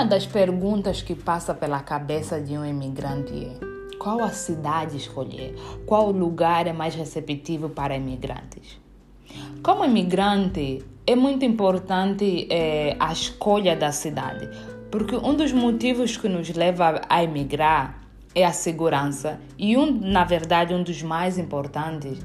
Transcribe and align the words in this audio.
Uma 0.00 0.08
das 0.08 0.24
perguntas 0.24 1.02
que 1.02 1.14
passa 1.14 1.52
pela 1.52 1.78
cabeça 1.80 2.40
de 2.40 2.56
um 2.56 2.64
imigrante 2.64 3.34
é: 3.34 3.96
qual 3.98 4.24
a 4.24 4.30
cidade 4.30 4.96
escolher? 4.96 5.54
Qual 5.84 6.10
lugar 6.10 6.66
é 6.66 6.72
mais 6.72 6.94
receptivo 6.94 7.68
para 7.68 7.94
imigrantes? 7.94 8.80
Como 9.62 9.84
imigrante, 9.84 10.82
é 11.06 11.14
muito 11.14 11.44
importante 11.44 12.48
é, 12.50 12.96
a 12.98 13.12
escolha 13.12 13.76
da 13.76 13.92
cidade, 13.92 14.48
porque 14.90 15.14
um 15.16 15.34
dos 15.34 15.52
motivos 15.52 16.16
que 16.16 16.30
nos 16.30 16.48
leva 16.48 17.02
a 17.06 17.22
emigrar 17.22 18.00
é 18.34 18.46
a 18.46 18.52
segurança 18.52 19.38
e 19.58 19.76
um, 19.76 20.00
na 20.00 20.24
verdade, 20.24 20.72
um 20.72 20.82
dos 20.82 21.02
mais 21.02 21.36
importantes 21.36 22.20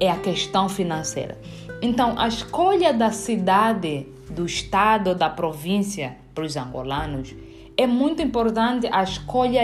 é 0.00 0.10
a 0.10 0.16
questão 0.16 0.66
financeira. 0.66 1.38
Então, 1.82 2.18
a 2.18 2.26
escolha 2.26 2.94
da 2.94 3.10
cidade, 3.10 4.06
do 4.30 4.46
estado, 4.46 5.14
da 5.14 5.28
província 5.28 6.16
para 6.38 6.46
os 6.46 6.56
angolanos 6.56 7.34
é 7.76 7.84
muito 7.84 8.22
importante 8.22 8.88
a 8.92 9.02
escolha 9.02 9.60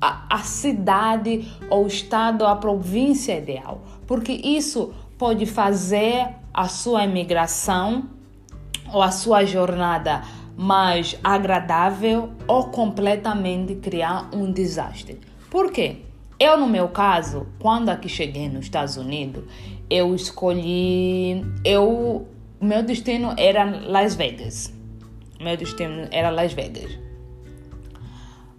a, 0.00 0.26
a 0.30 0.38
cidade 0.38 1.52
ou 1.68 1.86
estado, 1.86 2.46
a 2.46 2.54
província 2.54 3.38
ideal, 3.38 3.82
porque 4.06 4.32
isso 4.32 4.92
pode 5.18 5.46
fazer 5.46 6.28
a 6.54 6.68
sua 6.68 7.04
imigração 7.04 8.04
ou 8.92 9.02
a 9.02 9.10
sua 9.10 9.44
jornada 9.44 10.22
mais 10.56 11.18
agradável 11.24 12.30
ou 12.46 12.64
completamente 12.64 13.76
criar 13.76 14.28
um 14.32 14.50
desastre. 14.52 15.20
Por 15.50 15.72
quê? 15.72 16.02
Eu, 16.38 16.56
no 16.56 16.68
meu 16.68 16.88
caso, 16.88 17.46
quando 17.60 17.88
aqui 17.88 18.08
cheguei 18.08 18.48
nos 18.48 18.64
Estados 18.64 18.96
Unidos, 18.96 19.44
eu 19.88 20.14
escolhi. 20.14 21.44
Eu, 21.64 22.26
meu 22.60 22.82
destino 22.82 23.34
era 23.36 23.64
Las 23.86 24.14
Vegas. 24.16 24.81
Meu 25.42 25.56
destino 25.56 26.06
era 26.10 26.30
Las 26.30 26.52
Vegas. 26.52 26.98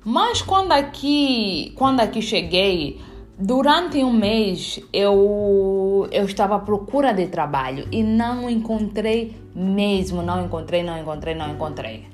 Mas 0.04 0.42
quando 0.42 0.74
aqui, 0.74 1.74
quando 1.78 2.02
aqui 2.02 2.22
cheguei, 2.22 3.00
durante 3.40 4.04
um 4.04 4.12
mês 4.12 4.82
eu, 4.92 6.10
eu 6.12 6.26
estava 6.26 6.58
à 6.58 6.60
procura 6.60 7.14
de 7.14 7.28
trabalho 7.28 7.88
e 7.90 8.04
não 8.04 8.50
encontrei 8.50 9.34
mesmo, 9.56 10.22
não 10.22 10.46
encontrei, 10.46 10.84
não 10.84 11.00
encontrei, 11.00 11.36
não 11.36 11.52
encontrei. 11.52 12.08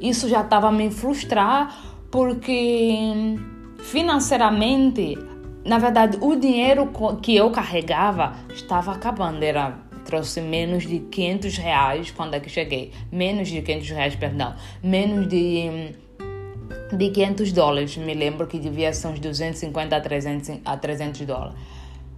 Isso 0.00 0.28
já 0.28 0.40
estava 0.40 0.72
me 0.72 0.90
frustrar 0.90 1.94
porque 2.10 3.36
financeiramente, 3.78 5.16
na 5.64 5.78
verdade, 5.78 6.18
o 6.20 6.34
dinheiro 6.34 6.90
que 7.22 7.36
eu 7.36 7.50
carregava 7.50 8.32
estava 8.52 8.92
acabando. 8.92 9.42
Era 9.42 9.83
trouxe 10.04 10.40
menos 10.40 10.86
de 10.86 11.00
500 11.00 11.56
reais 11.58 12.10
quando 12.10 12.34
é 12.34 12.40
que 12.40 12.48
cheguei. 12.48 12.92
Menos 13.10 13.48
de 13.48 13.62
500 13.62 13.90
reais, 13.90 14.14
perdão. 14.16 14.54
Menos 14.82 15.28
de, 15.28 15.94
de 16.96 17.10
500 17.10 17.52
dólares. 17.52 17.96
Me 17.96 18.14
lembro 18.14 18.46
que 18.46 18.58
devia 18.58 18.92
ser 18.92 19.08
uns 19.08 19.18
250 19.18 19.96
a 19.96 20.00
300, 20.00 20.60
a 20.64 20.76
300 20.76 21.20
dólares. 21.22 21.54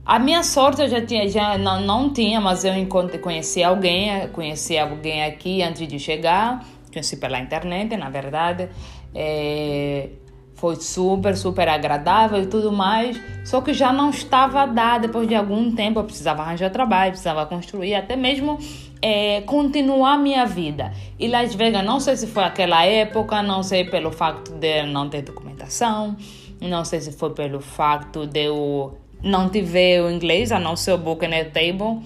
A 0.05 0.21
minha 0.21 0.45
sorte 0.45 0.83
eu 0.83 0.89
já 0.89 1.05
tinha, 1.05 1.29
já 1.29 1.59
não, 1.59 1.81
não 1.81 2.13
tinha, 2.13 2.41
mas 2.41 2.65
eu 2.65 2.73
encontrei, 2.77 3.19
conheci 3.19 3.65
alguém, 3.65 4.29
conheci 4.29 4.79
alguém 4.79 5.25
aqui 5.25 5.63
antes 5.63 5.89
de 5.89 5.99
chegar, 5.99 6.65
conheci 6.93 7.17
pela 7.17 7.41
internet, 7.41 7.97
na 7.97 8.09
verdade. 8.09 8.69
É, 9.13 10.11
foi 10.57 10.77
super, 10.77 11.37
super 11.37 11.69
agradável 11.69 12.43
e 12.43 12.47
tudo 12.47 12.73
mais. 12.73 13.21
Só 13.45 13.61
que 13.61 13.73
já 13.73 13.93
não 13.93 14.11
estava 14.11 14.67
dar. 14.67 14.99
Depois 14.99 15.29
de 15.29 15.35
algum 15.35 15.71
tempo, 15.75 16.01
eu 16.01 16.05
precisava 16.05 16.43
arranjar 16.43 16.71
trabalho, 16.71 17.13
precisava 17.13 17.47
construir, 17.47 17.95
até 17.95 18.17
mesmo 18.17 18.59
é, 19.01 19.43
continuar 19.43 20.19
minha 20.19 20.45
vida. 20.47 20.93
E 21.19 21.29
Las 21.29 21.55
Vegas, 21.55 21.85
não 21.85 22.01
sei 22.01 22.17
se 22.17 22.27
foi 22.27 22.45
aquela 22.45 22.85
época, 22.85 23.43
não 23.43 23.63
sei 23.63 23.85
pelo 23.85 24.11
facto 24.11 24.53
de 24.53 24.83
não 24.85 25.09
ter 25.09 25.23
documentação, 25.23 26.17
não 26.61 26.85
sei 26.85 27.01
se 27.01 27.13
foi 27.13 27.31
pelo 27.31 27.61
facto 27.61 28.27
de 28.27 28.47
eu 28.47 28.99
não 29.23 29.49
tiver 29.49 30.03
o 30.03 30.11
inglês, 30.11 30.53
a 30.53 30.59
não 30.59 30.75
ser 30.75 30.93
o 30.93 30.99
book 30.99 31.25
and 31.25 31.51
table. 31.53 32.03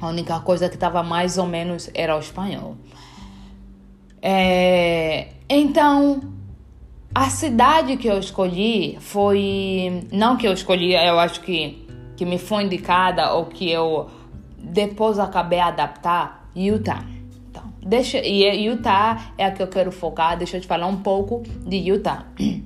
A 0.00 0.08
única 0.08 0.40
coisa 0.40 0.68
que 0.68 0.74
estava 0.74 1.02
mais 1.02 1.38
ou 1.38 1.46
menos 1.46 1.90
era 1.94 2.16
o 2.16 2.18
espanhol. 2.18 2.74
É, 4.22 5.28
então, 5.48 6.20
a 7.14 7.28
cidade 7.28 7.96
que 7.96 8.08
eu 8.08 8.18
escolhi 8.18 8.96
foi. 9.00 10.06
Não 10.12 10.36
que 10.36 10.46
eu 10.46 10.52
escolhi, 10.52 10.94
eu 10.94 11.18
acho 11.18 11.40
que, 11.40 11.86
que 12.16 12.24
me 12.24 12.38
foi 12.38 12.64
indicada 12.64 13.32
ou 13.34 13.46
que 13.46 13.70
eu 13.70 14.08
depois 14.56 15.18
acabei 15.18 15.58
adaptar 15.58 16.48
Utah. 16.54 17.04
Então, 17.48 17.64
deixa, 17.82 18.18
e 18.18 18.64
Utah 18.64 19.32
é 19.36 19.44
a 19.44 19.50
que 19.50 19.62
eu 19.62 19.66
quero 19.66 19.90
focar. 19.90 20.38
Deixa 20.38 20.56
eu 20.56 20.60
te 20.60 20.66
falar 20.66 20.86
um 20.86 20.98
pouco 20.98 21.42
de 21.66 21.76
Utah. 21.76 22.26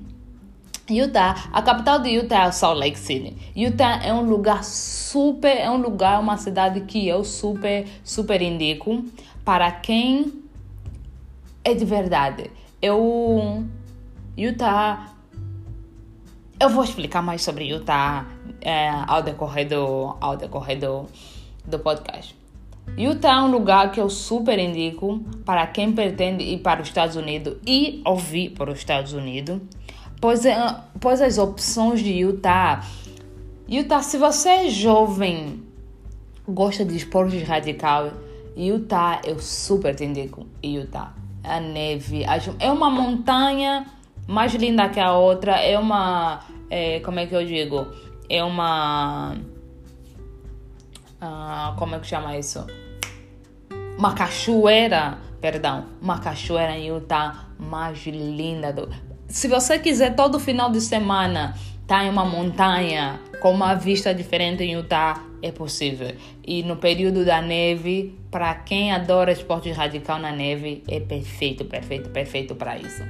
Utah, 0.87 1.49
a 1.51 1.63
capital 1.63 1.97
de 1.97 2.09
Utah 2.09 2.45
é 2.45 2.51
Salt 2.51 2.77
Lake 2.77 2.99
City. 2.99 3.35
Utah 3.55 3.99
é 4.03 4.13
um 4.13 4.21
lugar 4.21 4.63
super, 4.63 5.57
é 5.57 5.67
um 5.71 5.77
lugar, 5.77 6.19
uma 6.19 6.37
cidade 6.37 6.81
que 6.81 7.07
eu 7.07 7.23
super, 7.23 7.87
super 8.03 8.39
indico 8.39 9.03
para 9.43 9.71
quem 9.71 10.43
é 11.63 11.73
de 11.73 11.83
verdade. 11.83 12.51
Eu 12.79 13.65
Utah. 14.37 15.13
Eu 16.59 16.69
vou 16.69 16.83
explicar 16.83 17.21
mais 17.21 17.41
sobre 17.41 17.65
Utah 17.65 18.25
é, 18.61 18.89
ao 19.07 19.21
decorrer, 19.21 19.67
do, 19.67 20.15
ao 20.19 20.35
decorrer 20.35 20.79
do, 20.79 21.05
do 21.65 21.79
podcast. 21.79 22.35
Utah 22.97 23.35
é 23.35 23.41
um 23.41 23.51
lugar 23.51 23.91
que 23.91 23.99
eu 23.99 24.09
super 24.09 24.59
indico 24.59 25.19
para 25.45 25.65
quem 25.67 25.91
pretende 25.91 26.43
ir 26.43 26.59
para 26.59 26.81
os 26.81 26.87
Estados 26.87 27.15
Unidos 27.15 27.57
e 27.65 28.01
ouvir 28.05 28.51
para 28.51 28.71
os 28.71 28.77
Estados 28.77 29.13
Unidos, 29.13 29.59
pois, 30.21 30.45
é, 30.45 30.55
pois 30.99 31.21
as 31.21 31.37
opções 31.37 32.01
de 32.01 32.11
Utah. 32.11 32.83
Utah, 33.67 34.01
se 34.01 34.17
você 34.17 34.49
é 34.49 34.69
jovem, 34.69 35.63
gosta 36.47 36.85
de 36.85 36.95
esportes 36.95 37.45
radical, 37.47 38.11
Utah 38.55 39.21
eu 39.25 39.39
super 39.39 39.95
te 39.95 40.05
indico. 40.05 40.45
Utah, 40.63 41.13
a 41.43 41.59
neve, 41.59 42.23
é 42.59 42.71
uma 42.71 42.89
montanha 42.89 43.85
mais 44.27 44.53
linda 44.53 44.89
que 44.89 44.99
a 44.99 45.13
outra. 45.13 45.53
É 45.53 45.77
uma. 45.77 46.41
É, 46.69 46.99
como 47.01 47.19
é 47.19 47.25
que 47.25 47.35
eu 47.35 47.45
digo? 47.45 47.87
É 48.29 48.43
uma. 48.43 49.35
Ah, 51.21 51.73
como 51.77 51.95
é 51.95 51.99
que 51.99 52.07
chama 52.07 52.37
isso? 52.37 52.65
Uma 53.97 54.13
cachoeira, 54.13 55.17
perdão, 55.39 55.85
uma 56.01 56.19
cachoeira 56.19 56.77
em 56.77 56.87
Utah 56.87 57.45
mais 57.57 58.05
linda 58.05 58.73
do. 58.73 58.89
Se 59.27 59.47
você 59.47 59.79
quiser 59.79 60.15
todo 60.15 60.39
final 60.39 60.69
de 60.69 60.81
semana 60.81 61.55
tá 61.87 62.03
em 62.03 62.09
uma 62.09 62.25
montanha 62.25 63.19
com 63.39 63.51
uma 63.51 63.75
vista 63.75 64.13
diferente 64.13 64.63
em 64.63 64.73
Utah, 64.73 65.23
é 65.41 65.51
possível. 65.51 66.15
E 66.45 66.63
no 66.63 66.77
período 66.77 67.23
da 67.23 67.41
neve, 67.41 68.17
para 68.31 68.53
quem 68.55 68.91
adora 68.91 69.31
esporte 69.31 69.71
radical 69.71 70.17
na 70.19 70.31
neve, 70.31 70.83
é 70.87 70.99
perfeito, 70.99 71.65
perfeito, 71.65 72.09
perfeito 72.09 72.55
para 72.55 72.77
isso. 72.77 73.03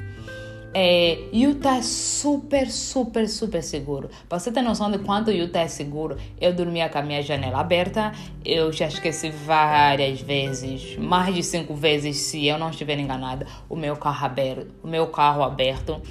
É, 0.77 1.29
Utah 1.31 1.77
é 1.77 1.81
super, 1.81 2.69
super, 2.69 3.29
super 3.29 3.63
seguro. 3.63 4.09
Pra 4.27 4.37
você 4.37 4.51
ter 4.51 4.61
noção 4.61 4.91
de 4.91 4.97
quanto 4.97 5.31
Utah 5.31 5.61
é 5.61 5.69
seguro, 5.69 6.17
eu 6.41 6.53
dormia 6.53 6.89
com 6.89 6.97
a 6.97 7.01
minha 7.01 7.21
janela 7.21 7.61
aberta. 7.61 8.11
Eu 8.43 8.73
já 8.73 8.87
esqueci 8.87 9.29
várias 9.29 10.19
vezes, 10.19 10.97
mais 10.97 11.33
de 11.33 11.41
cinco 11.43 11.73
vezes, 11.75 12.17
se 12.17 12.45
eu 12.45 12.57
não 12.57 12.71
estiver 12.71 12.99
enganada, 12.99 13.47
o 13.69 13.75
meu 13.77 13.95
carro 13.95 14.25
aberto. 14.25 14.67
O 14.83 14.87
meu 14.89 15.07
carro 15.07 15.43
aberto. 15.43 16.01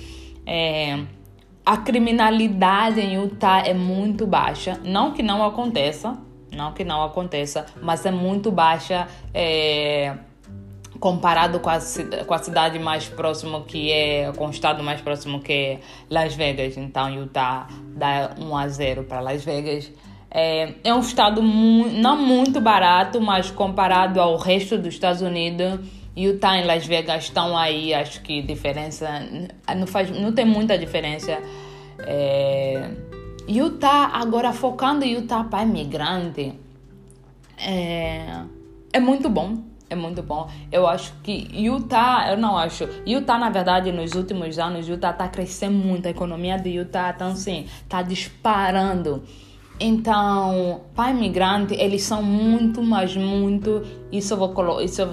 É, 0.47 0.99
a 1.67 1.77
criminalidade 1.77 3.03
em 3.03 3.17
Utah 3.17 3.61
é 3.67 3.75
muito 3.75 4.27
baixa. 4.27 4.81
Não 4.83 5.13
que 5.13 5.23
não 5.23 5.45
aconteça, 5.45 6.17
não 6.51 6.73
que 6.73 6.85
não 6.85 7.05
aconteça, 7.05 7.67
mas 7.83 8.07
é 8.07 8.11
muito 8.11 8.51
baixa. 8.51 9.09
É, 9.35 10.17
comparado 11.01 11.61
com 11.61 11.71
a, 11.71 11.79
com 12.27 12.35
a 12.35 12.39
cidade 12.39 12.79
mais 12.79 13.09
próxima 13.09 13.63
que 13.63 13.91
é, 13.91 14.33
com 14.33 14.47
o 14.47 14.51
estado 14.51 14.83
mais 14.83 15.01
próximo 15.01 15.41
que 15.41 15.53
é 15.53 15.81
Las 16.11 16.35
Vegas. 16.35 16.77
Então, 16.77 17.11
Utah 17.11 17.69
dá 17.97 18.35
1 18.39 18.57
a 18.57 18.69
0 18.69 19.05
para 19.05 19.21
Las 19.21 19.45
Vegas. 19.45 19.91
É, 20.31 20.75
é 20.83 20.95
um 20.95 21.01
estado 21.01 21.43
mu 21.43 21.87
não 21.89 22.17
muito 22.17 22.61
barato, 22.61 23.21
mas 23.21 23.51
comparado 23.51 24.21
ao 24.21 24.37
resto 24.37 24.77
dos 24.77 24.95
Estados 24.95 25.23
Unidos, 25.23 25.81
Utah 26.17 26.59
e 26.59 26.65
Las 26.65 26.87
Vegas 26.87 27.25
estão 27.25 27.57
aí, 27.57 27.95
acho 27.95 28.21
que 28.23 28.43
diferença 28.43 29.09
não 29.77 29.87
faz, 29.87 30.11
não 30.11 30.33
tem 30.33 30.45
muita 30.45 30.77
diferença. 30.77 31.39
É, 32.01 32.91
Utah 33.49 34.11
agora 34.15 34.53
focando 34.53 35.05
em 35.05 35.13
Utah 35.15 35.45
para 35.45 35.63
imigrante 35.63 36.55
é, 37.59 38.41
é 38.93 38.99
muito 38.99 39.29
bom 39.29 39.74
é 39.89 39.95
muito 39.95 40.23
bom. 40.23 40.49
Eu 40.73 40.87
acho 40.87 41.13
que 41.23 41.49
Utah, 41.53 42.31
eu 42.31 42.37
não 42.37 42.57
acho. 42.57 42.89
Utah, 43.07 43.39
na 43.39 43.51
verdade, 43.51 43.93
nos 43.93 44.15
últimos 44.15 44.59
anos, 44.59 44.89
Utah 44.89 45.11
está 45.11 45.29
crescendo 45.29 45.77
muito. 45.77 46.07
A 46.07 46.11
economia 46.11 46.59
de 46.59 46.71
Utah 46.71 47.11
está 47.11 47.27
assim, 47.27 47.67
tá 47.89 48.03
disparando. 48.03 49.23
Então, 49.79 50.83
para 50.95 51.11
imigrante, 51.11 51.75
eles 51.75 52.03
são 52.03 52.23
muito, 52.23 52.83
mas 52.83 53.17
muito. 53.17 53.83
Isso 54.11 54.35
eu 54.35 54.39
vou, 54.39 54.81
isso 54.81 55.03
eu 55.03 55.11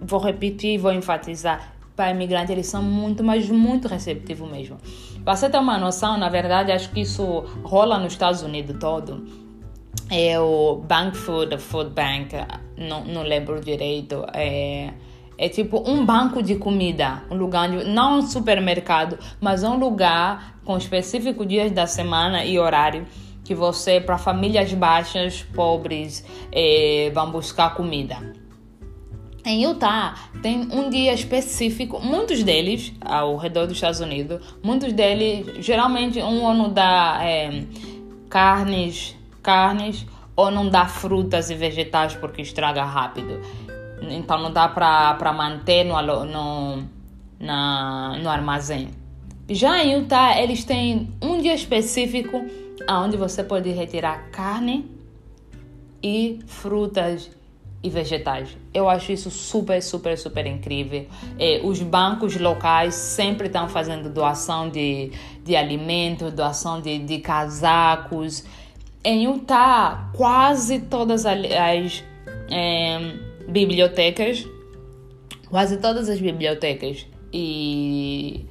vou 0.00 0.20
repetir, 0.20 0.78
vou 0.78 0.92
enfatizar. 0.92 1.74
para 1.94 2.10
imigrante, 2.10 2.50
eles 2.50 2.66
são 2.66 2.82
muito, 2.82 3.22
mas 3.22 3.48
muito 3.48 3.86
receptivos 3.86 4.50
mesmo. 4.50 4.78
Para 5.24 5.36
você 5.36 5.48
ter 5.48 5.58
uma 5.58 5.78
noção, 5.78 6.18
na 6.18 6.28
verdade, 6.28 6.72
acho 6.72 6.90
que 6.90 7.00
isso 7.00 7.44
rola 7.62 7.98
nos 7.98 8.12
Estados 8.12 8.42
Unidos 8.42 8.76
todo. 8.80 9.41
É 10.14 10.38
o 10.38 10.76
Bank 10.76 11.16
Food, 11.16 11.56
Food 11.56 11.90
Bank, 11.92 12.34
não, 12.76 13.02
não 13.02 13.22
lembro 13.22 13.58
direito. 13.62 14.26
É, 14.34 14.92
é 15.38 15.48
tipo 15.48 15.82
um 15.90 16.04
banco 16.04 16.42
de 16.42 16.56
comida, 16.56 17.22
um 17.30 17.34
lugar, 17.34 17.66
não 17.66 18.18
um 18.18 18.22
supermercado, 18.22 19.18
mas 19.40 19.62
um 19.62 19.78
lugar 19.78 20.60
com 20.66 20.76
específicos 20.76 21.48
dias 21.48 21.72
da 21.72 21.86
semana 21.86 22.44
e 22.44 22.58
horário 22.58 23.06
que 23.42 23.54
você, 23.54 24.02
para 24.02 24.18
famílias 24.18 24.70
baixas, 24.74 25.42
pobres, 25.54 26.22
é, 26.52 27.10
vão 27.14 27.30
buscar 27.30 27.74
comida. 27.74 28.18
Em 29.46 29.64
Utah 29.64 30.14
tem 30.42 30.68
um 30.70 30.90
dia 30.90 31.14
específico, 31.14 31.98
muitos 32.00 32.44
deles 32.44 32.92
ao 33.00 33.38
redor 33.38 33.66
dos 33.66 33.78
Estados 33.78 33.98
Unidos, 34.00 34.40
muitos 34.62 34.92
deles 34.92 35.64
geralmente 35.64 36.20
um 36.20 36.54
não 36.54 36.70
dá 36.70 37.18
é, 37.22 37.64
carnes, 38.28 39.16
carnes 39.42 40.06
ou 40.34 40.50
não 40.50 40.68
dá 40.68 40.86
frutas 40.86 41.50
e 41.50 41.54
vegetais 41.54 42.14
porque 42.14 42.42
estraga 42.42 42.84
rápido. 42.84 43.40
Então 44.10 44.38
não 44.38 44.52
dá 44.52 44.68
para 44.68 45.32
manter 45.32 45.84
no, 45.84 46.00
no, 46.24 46.82
na, 47.38 48.18
no 48.18 48.28
armazém. 48.28 48.88
Já 49.48 49.84
em 49.84 49.92
Utah 49.92 50.40
eles 50.40 50.64
têm 50.64 51.10
um 51.20 51.40
dia 51.40 51.54
específico 51.54 52.44
onde 52.88 53.16
você 53.16 53.44
pode 53.44 53.70
retirar 53.70 54.30
carne 54.30 54.90
e 56.02 56.40
frutas 56.46 57.30
e 57.82 57.90
vegetais. 57.90 58.56
Eu 58.72 58.88
acho 58.88 59.12
isso 59.12 59.30
super, 59.30 59.82
super, 59.82 60.16
super 60.16 60.46
incrível. 60.46 61.06
É, 61.38 61.60
os 61.64 61.82
bancos 61.82 62.36
locais 62.36 62.94
sempre 62.94 63.48
estão 63.48 63.68
fazendo 63.68 64.08
doação 64.08 64.68
de, 64.68 65.10
de 65.44 65.56
alimentos, 65.56 66.32
doação 66.32 66.80
de, 66.80 66.98
de 66.98 67.18
casacos. 67.18 68.44
Em 69.04 69.24
Utah, 69.24 70.10
quase 70.14 70.80
todas 70.80 71.26
as, 71.26 72.04
é, 72.50 72.98
bibliotecas, 73.48 74.46
quase 75.50 75.78
todas 75.78 76.08
as 76.08 76.20
bibliotecas 76.20 77.06
e, 77.32 78.46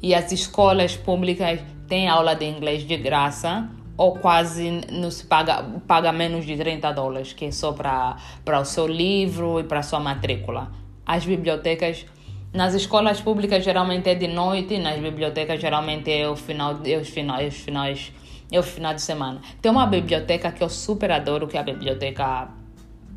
e 0.00 0.14
as 0.14 0.30
escolas 0.30 0.96
públicas 0.96 1.60
têm 1.88 2.08
aula 2.08 2.34
de 2.34 2.44
inglês 2.44 2.82
de 2.82 2.96
graça 2.96 3.68
ou 3.96 4.12
quase 4.16 4.82
não 4.92 5.10
se 5.10 5.24
paga, 5.24 5.62
paga 5.86 6.12
menos 6.12 6.44
de 6.44 6.56
30 6.56 6.92
dólares, 6.92 7.32
que 7.32 7.46
é 7.46 7.50
só 7.50 7.72
para 7.72 8.60
o 8.60 8.64
seu 8.64 8.86
livro 8.86 9.58
e 9.58 9.64
para 9.64 9.82
sua 9.82 9.98
matrícula. 9.98 10.70
As 11.04 11.24
bibliotecas, 11.24 12.04
nas 12.52 12.74
escolas 12.74 13.20
públicas 13.20 13.64
geralmente 13.64 14.08
é 14.08 14.14
de 14.14 14.28
noite, 14.28 14.78
nas 14.78 15.00
bibliotecas 15.00 15.60
geralmente 15.60 16.12
é 16.12 16.28
o 16.28 16.36
final, 16.36 16.78
é 16.84 16.96
os 16.96 17.08
finais, 17.08 17.54
os 17.54 17.60
finais, 17.60 18.12
é 18.50 18.58
o 18.58 18.62
final 18.62 18.94
de 18.94 19.02
semana. 19.02 19.40
Tem 19.60 19.70
uma 19.70 19.86
biblioteca 19.86 20.50
que 20.52 20.62
eu 20.62 20.68
super 20.68 21.10
adoro, 21.10 21.48
que 21.48 21.56
é 21.56 21.60
a 21.60 21.64
biblioteca 21.64 22.48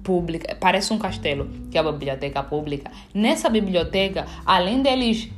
pública, 0.03 0.55
parece 0.59 0.91
um 0.93 0.97
castelo, 0.97 1.49
que 1.69 1.77
é 1.77 1.81
a 1.81 1.91
biblioteca 1.91 2.41
pública. 2.43 2.91
Nessa 3.13 3.49
biblioteca, 3.49 4.25
além 4.45 4.81
deles 4.81 5.29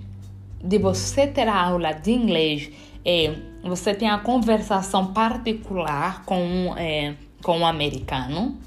de 0.64 0.78
você 0.78 1.28
ter 1.28 1.48
a 1.48 1.62
aula 1.62 1.92
de 1.92 2.12
inglês, 2.12 2.72
é, 3.04 3.34
você 3.64 3.94
tem 3.94 4.10
a 4.10 4.20
conversação 4.20 5.14
particular 5.14 6.24
com, 6.26 6.74
é, 6.78 7.16
com 7.44 7.60
o 7.60 7.66
americano. 7.66 8.58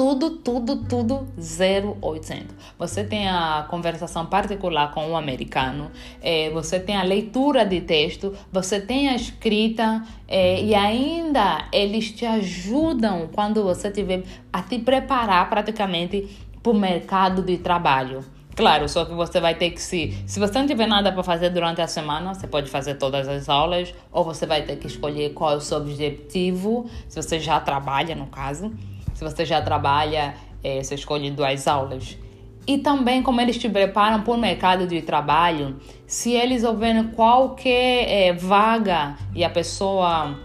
Tudo, 0.00 0.30
tudo, 0.30 0.76
tudo 0.76 1.28
0800. 1.36 2.56
Você 2.78 3.04
tem 3.04 3.28
a 3.28 3.66
conversação 3.68 4.24
particular 4.24 4.94
com 4.94 5.10
o 5.10 5.14
americano, 5.14 5.90
é, 6.22 6.48
você 6.48 6.80
tem 6.80 6.96
a 6.96 7.02
leitura 7.02 7.66
de 7.66 7.82
texto, 7.82 8.34
você 8.50 8.80
tem 8.80 9.10
a 9.10 9.14
escrita 9.14 10.02
é, 10.26 10.58
e 10.62 10.74
ainda 10.74 11.68
eles 11.70 12.12
te 12.12 12.24
ajudam 12.24 13.28
quando 13.30 13.62
você 13.62 13.90
tiver 13.90 14.22
a 14.50 14.62
te 14.62 14.78
preparar 14.78 15.50
praticamente 15.50 16.34
para 16.62 16.72
o 16.72 16.74
mercado 16.74 17.42
de 17.42 17.58
trabalho. 17.58 18.24
Claro, 18.56 18.88
só 18.88 19.04
que 19.04 19.12
você 19.12 19.38
vai 19.38 19.54
ter 19.54 19.70
que 19.70 19.82
se. 19.82 20.16
Se 20.26 20.40
você 20.40 20.58
não 20.58 20.66
tiver 20.66 20.86
nada 20.86 21.12
para 21.12 21.22
fazer 21.22 21.50
durante 21.50 21.82
a 21.82 21.86
semana, 21.86 22.34
você 22.34 22.46
pode 22.46 22.70
fazer 22.70 22.94
todas 22.94 23.28
as 23.28 23.50
aulas, 23.50 23.94
ou 24.10 24.24
você 24.24 24.46
vai 24.46 24.62
ter 24.62 24.76
que 24.76 24.86
escolher 24.86 25.34
qual 25.34 25.52
é 25.52 25.56
o 25.56 25.60
seu 25.60 25.76
objetivo, 25.76 26.88
se 27.06 27.22
você 27.22 27.38
já 27.38 27.60
trabalha, 27.60 28.14
no 28.14 28.26
caso. 28.26 28.72
Se 29.20 29.24
você 29.24 29.44
já 29.44 29.60
trabalha, 29.60 30.34
é, 30.64 30.82
você 30.82 30.94
escolhe 30.94 31.30
duas 31.30 31.68
aulas. 31.68 32.16
E 32.66 32.78
também 32.78 33.22
como 33.22 33.38
eles 33.38 33.58
te 33.58 33.68
preparam 33.68 34.22
para 34.22 34.32
o 34.32 34.38
mercado 34.38 34.86
de 34.86 35.02
trabalho, 35.02 35.76
se 36.06 36.32
eles 36.32 36.64
ouvirem 36.64 37.08
qualquer 37.08 38.08
é, 38.08 38.32
vaga 38.32 39.18
e 39.34 39.44
a 39.44 39.50
pessoa 39.50 40.38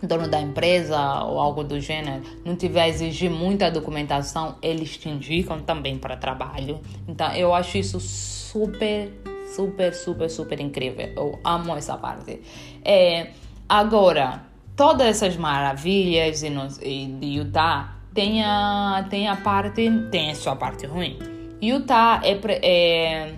dono 0.00 0.28
da 0.28 0.40
empresa 0.40 1.24
ou 1.24 1.40
algo 1.40 1.64
do 1.64 1.80
gênero 1.80 2.22
não 2.44 2.54
tiver 2.54 2.82
a 2.82 2.88
exigir 2.88 3.32
muita 3.32 3.68
documentação, 3.68 4.58
eles 4.62 4.96
te 4.96 5.08
indicam 5.08 5.60
também 5.62 5.98
para 5.98 6.16
trabalho. 6.16 6.78
Então 7.08 7.32
eu 7.32 7.52
acho 7.52 7.78
isso 7.78 7.98
super, 7.98 9.10
super, 9.56 9.92
super, 9.92 10.30
super 10.30 10.60
incrível. 10.60 11.12
Eu 11.16 11.40
amo 11.42 11.74
essa 11.76 11.96
parte. 11.96 12.40
É, 12.84 13.30
agora, 13.68 14.44
todas 14.76 15.04
essas 15.08 15.36
maravilhas 15.36 16.42
de 16.42 17.26
Utah 17.26 17.93
tem 18.14 18.42
a, 18.42 19.06
tem 19.10 19.28
a 19.28 19.36
parte, 19.36 19.90
tem 20.10 20.30
a 20.30 20.34
sua 20.34 20.56
parte 20.56 20.86
ruim. 20.86 21.18
Utah 21.60 22.20
é, 22.22 22.38
é, 22.62 23.34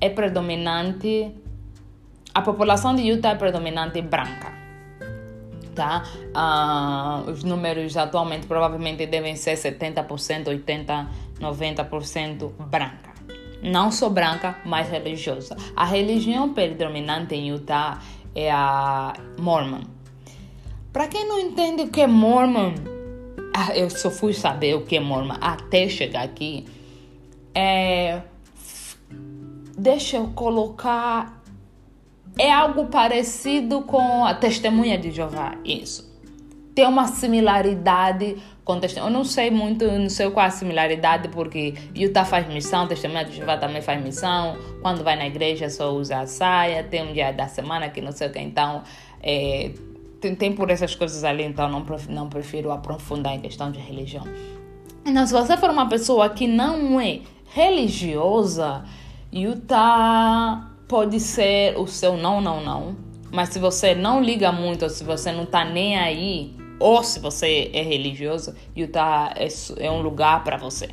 é 0.00 0.10
predominante, 0.10 1.32
a 2.34 2.42
população 2.42 2.94
de 2.94 3.02
Utah 3.02 3.30
é 3.30 3.34
predominante 3.36 4.02
branca 4.02 4.56
tá? 5.76 6.02
Uh, 6.34 7.30
os 7.30 7.44
números 7.44 7.96
atualmente 7.96 8.46
provavelmente 8.46 9.06
devem 9.06 9.36
ser 9.36 9.56
70%, 9.56 10.46
80%, 10.46 11.06
90% 11.38 12.50
branca. 12.68 13.14
Não 13.62 13.92
só 13.92 14.08
branca, 14.08 14.58
mas 14.64 14.88
religiosa. 14.88 15.56
A 15.76 15.84
religião 15.84 16.52
predominante 16.52 17.34
em 17.34 17.50
Utah 17.50 18.00
é 18.34 18.50
a 18.50 19.12
Mormon. 19.38 19.82
Para 20.92 21.06
quem 21.08 21.28
não 21.28 21.38
entende 21.38 21.82
o 21.82 21.88
que 21.88 22.00
é 22.00 22.06
Mormon, 22.06 22.72
ah, 22.74 22.95
eu 23.74 23.88
só 23.90 24.10
fui 24.10 24.32
saber 24.32 24.74
o 24.74 24.82
que 24.82 24.96
é 24.96 25.00
Mormon 25.00 25.36
até 25.40 25.88
chegar 25.88 26.22
aqui. 26.22 26.66
É, 27.54 28.20
deixa 29.76 30.18
eu 30.18 30.28
colocar 30.28 31.36
é 32.38 32.52
algo 32.52 32.86
parecido 32.86 33.82
com 33.82 34.24
a 34.24 34.34
testemunha 34.34 34.98
de 34.98 35.10
Jeová, 35.10 35.56
isso. 35.64 36.06
Tem 36.74 36.86
uma 36.86 37.06
similaridade 37.08 38.36
com 38.62 38.78
testemunha. 38.78 39.10
Eu 39.10 39.16
não 39.16 39.24
sei 39.24 39.50
muito, 39.50 39.86
não 39.86 40.10
sei 40.10 40.30
qual 40.30 40.44
a 40.44 40.50
similaridade, 40.50 41.28
porque 41.28 41.72
Utah 41.94 42.26
faz 42.26 42.46
missão, 42.46 42.86
testemunha 42.86 43.24
de 43.24 43.36
Jeová 43.36 43.56
também 43.56 43.80
faz 43.80 44.02
missão. 44.02 44.58
Quando 44.82 45.02
vai 45.02 45.16
na 45.16 45.26
igreja 45.26 45.70
só 45.70 45.94
usa 45.94 46.18
a 46.18 46.26
saia, 46.26 46.84
tem 46.84 47.08
um 47.08 47.14
dia 47.14 47.32
da 47.32 47.48
semana 47.48 47.88
que 47.88 48.02
não 48.02 48.12
sei 48.12 48.28
o 48.28 48.32
que, 48.32 48.38
então. 48.38 48.82
É, 49.22 49.70
tem, 50.34 50.52
por 50.52 50.70
essas 50.70 50.94
coisas 50.94 51.22
ali, 51.24 51.44
então 51.44 51.68
não, 51.68 51.84
não 52.08 52.28
prefiro 52.28 52.72
aprofundar 52.72 53.34
em 53.34 53.40
questão 53.40 53.70
de 53.70 53.78
religião. 53.78 54.24
Então, 55.04 55.26
se 55.26 55.32
você 55.32 55.56
for 55.56 55.70
uma 55.70 55.88
pessoa 55.88 56.28
que 56.30 56.46
não 56.48 57.00
é 57.00 57.20
religiosa, 57.46 58.84
Utah 59.32 60.70
pode 60.88 61.20
ser 61.20 61.78
o 61.78 61.86
seu 61.86 62.16
não, 62.16 62.40
não, 62.40 62.62
não. 62.64 62.96
Mas 63.30 63.50
se 63.50 63.58
você 63.58 63.94
não 63.94 64.22
liga 64.22 64.50
muito, 64.50 64.82
ou 64.82 64.90
se 64.90 65.04
você 65.04 65.30
não 65.30 65.46
tá 65.46 65.64
nem 65.64 65.96
aí, 65.96 66.56
ou 66.78 67.02
se 67.02 67.20
você 67.20 67.70
é 67.72 67.82
religioso, 67.82 68.54
Utah 68.76 69.32
é, 69.36 69.48
é 69.78 69.90
um 69.90 70.00
lugar 70.00 70.42
para 70.42 70.56
você. 70.56 70.88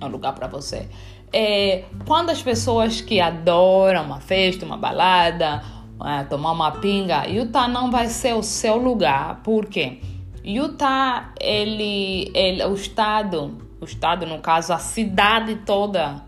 É 0.00 0.04
um 0.04 0.08
lugar 0.08 0.34
para 0.34 0.46
você. 0.46 0.88
É, 1.32 1.84
quando 2.06 2.30
as 2.30 2.42
pessoas 2.42 3.00
que 3.00 3.20
adoram 3.20 4.02
uma 4.04 4.20
festa, 4.20 4.66
uma 4.66 4.76
balada, 4.76 5.62
é, 6.04 6.24
tomar 6.24 6.52
uma 6.52 6.70
pinga, 6.72 7.26
Utah 7.28 7.68
não 7.68 7.90
vai 7.90 8.08
ser 8.08 8.34
o 8.34 8.42
seu 8.42 8.76
lugar. 8.76 9.40
Por 9.42 9.66
quê? 9.66 10.00
Utah, 10.44 11.32
ele, 11.40 12.30
ele, 12.34 12.64
o 12.64 12.74
estado, 12.74 13.58
o 13.80 13.84
estado 13.84 14.26
no 14.26 14.38
caso, 14.38 14.72
a 14.72 14.78
cidade 14.78 15.56
toda 15.66 16.22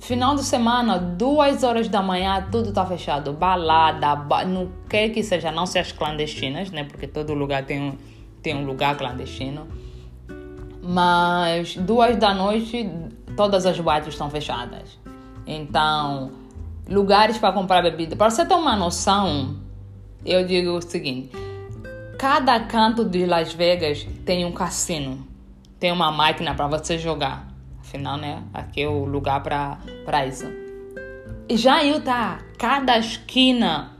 Final 0.00 0.36
de 0.36 0.44
semana, 0.44 0.96
duas 0.96 1.64
horas 1.64 1.88
da 1.88 2.00
manhã, 2.00 2.46
tudo 2.50 2.72
tá 2.72 2.86
fechado. 2.86 3.32
Balada, 3.32 4.14
ba... 4.14 4.44
não 4.44 4.70
quer 4.88 5.08
que 5.10 5.22
seja, 5.22 5.50
não 5.50 5.66
se 5.66 5.78
as 5.78 5.90
clandestinas, 5.90 6.70
né? 6.70 6.84
Porque 6.84 7.06
todo 7.06 7.34
lugar 7.34 7.64
tem 7.64 7.80
um, 7.80 7.96
tem 8.40 8.54
um 8.54 8.64
lugar 8.64 8.96
clandestino. 8.96 9.66
Mas 10.82 11.76
duas 11.76 12.16
da 12.16 12.32
noite, 12.32 12.88
todas 13.36 13.66
as 13.66 13.78
boates 13.78 14.08
estão 14.10 14.30
fechadas. 14.30 14.98
Então, 15.46 16.30
lugares 16.88 17.38
para 17.38 17.52
comprar 17.52 17.82
bebida. 17.82 18.16
Para 18.16 18.30
você 18.30 18.44
ter 18.44 18.54
uma 18.54 18.76
noção, 18.76 19.56
eu 20.24 20.46
digo 20.46 20.72
o 20.72 20.82
seguinte: 20.82 21.30
cada 22.18 22.58
canto 22.60 23.04
de 23.04 23.26
Las 23.26 23.52
Vegas 23.52 24.06
tem 24.24 24.44
um 24.44 24.52
cassino, 24.52 25.26
tem 25.78 25.92
uma 25.92 26.10
máquina 26.10 26.54
para 26.54 26.66
você 26.66 26.98
jogar 26.98 27.48
Afinal, 27.88 28.18
né? 28.18 28.42
Aqui 28.52 28.82
é 28.82 28.88
o 28.88 29.06
lugar 29.06 29.42
para 29.42 30.26
isso. 30.26 30.46
Já 31.50 31.80
Utah, 31.80 32.38
cada 32.58 32.98
esquina 32.98 33.96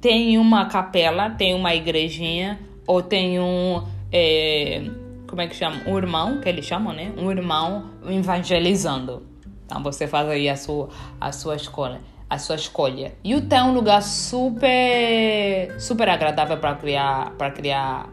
tem 0.00 0.36
uma 0.36 0.66
capela, 0.66 1.30
tem 1.30 1.54
uma 1.54 1.72
igrejinha, 1.72 2.58
ou 2.88 3.00
tem 3.00 3.38
um. 3.38 3.84
É, 4.10 4.82
como 5.28 5.40
é 5.40 5.46
que 5.46 5.54
chama? 5.54 5.76
Um 5.86 5.96
irmão, 5.96 6.40
que 6.40 6.48
eles 6.48 6.64
chamam, 6.64 6.92
né? 6.92 7.12
Um 7.16 7.30
irmão 7.30 7.90
evangelizando. 8.04 9.22
Então 9.74 9.82
você 9.82 10.06
faz 10.06 10.28
aí 10.28 10.48
a 10.48 10.56
sua, 10.56 10.88
a 11.20 11.32
sua 11.32 11.56
escolha. 11.56 12.00
A 12.30 12.38
sua 12.38 12.54
escolha. 12.54 13.12
Utah 13.24 13.56
é 13.56 13.62
um 13.64 13.74
lugar 13.74 14.00
super, 14.02 15.74
super 15.80 16.08
agradável 16.08 16.58
para 16.58 16.76
criar, 16.76 17.32
para 17.32 17.50
criar 17.50 18.08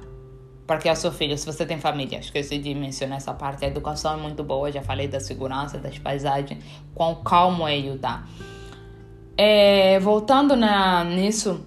para 0.65 0.80
criar 0.80 0.96
seu 0.96 1.12
filho, 1.12 1.38
se 1.38 1.46
você 1.46 1.65
tem 1.65 1.80
família. 1.80 2.18
Esqueci 2.20 2.58
de 2.58 2.74
mencionar 2.74 3.18
essa 3.18 3.34
parte. 3.34 3.63
A 3.63 3.68
educação 3.68 4.13
é 4.13 4.18
muito 4.18 4.44
boa, 4.44 4.72
já 4.72 4.82
falei 4.82 5.08
da 5.08 5.20
segurança, 5.20 5.77
das 5.77 6.00
paisagens, 6.00 6.63
quão 6.96 7.15
calmo 7.15 7.68
é 7.68 7.77
Utah. 7.77 8.24
É, 9.38 10.00
voltando 10.00 10.56
na, 10.56 11.03
nisso, 11.03 11.63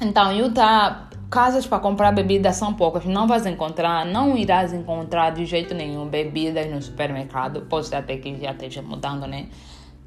então, 0.00 0.32
Utah, 0.32 1.10
casas 1.32 1.66
para 1.66 1.78
comprar 1.78 2.12
bebida 2.12 2.52
são 2.52 2.74
poucas. 2.74 3.06
Não 3.06 3.26
vais 3.26 3.46
encontrar, 3.46 4.04
não 4.04 4.36
irás 4.36 4.74
encontrar 4.74 5.30
de 5.30 5.46
jeito 5.46 5.74
nenhum 5.74 6.06
bebidas 6.06 6.70
no 6.70 6.80
supermercado. 6.82 7.62
Pode 7.62 7.86
ser 7.86 7.96
até 7.96 8.18
que 8.18 8.38
já 8.38 8.52
esteja 8.52 8.82
mudando, 8.82 9.26
né? 9.26 9.46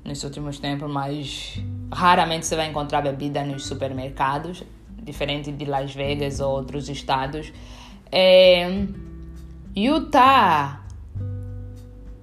Nos 0.03 0.24
últimos 0.24 0.60
tempos, 0.60 0.88
mas 0.89 1.60
raramente 1.91 2.46
você 2.46 2.55
vai 2.55 2.70
encontrar 2.70 3.01
bebida 3.01 3.44
nos 3.44 3.65
supermercados, 3.65 4.63
diferente 5.01 5.51
de 5.51 5.65
Las 5.65 5.96
Vegas 5.96 6.39
ou 6.39 6.51
outros 6.51 6.89
estados. 6.89 7.51
É, 8.12 8.86
Utah 9.75 10.86